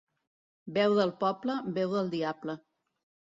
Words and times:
Veu 0.77 0.95
del 0.99 1.11
poble, 1.25 1.59
veu 1.77 1.93
del 1.99 2.11
diable. 2.17 2.57